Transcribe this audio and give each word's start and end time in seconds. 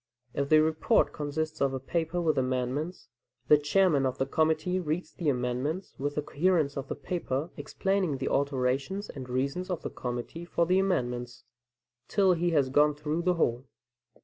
If 0.33 0.49
the 0.49 0.63
report 0.63 1.13
consists 1.13 1.61
of 1.61 1.75
a 1.75 1.79
paper 1.79 2.19
with 2.19 2.35
amendments, 2.39 3.07
the 3.49 3.57
chairman 3.59 4.03
of 4.07 4.17
the 4.17 4.25
committee 4.25 4.79
reads 4.79 5.13
the 5.13 5.29
amendments 5.29 5.93
with 5.99 6.15
the 6.15 6.23
coherence 6.23 6.75
in 6.75 6.83
the 6.87 6.95
paper, 6.95 7.51
explaining 7.55 8.17
the 8.17 8.27
alterations 8.29 9.09
and 9.09 9.29
reasons 9.29 9.69
of 9.69 9.83
the 9.83 9.91
committee 9.91 10.43
for 10.43 10.65
the 10.65 10.79
amendments, 10.79 11.43
till 12.07 12.33
he 12.33 12.49
has 12.49 12.69
gone 12.71 12.95
through 12.95 13.21
the 13.21 13.35
whole. 13.35 13.65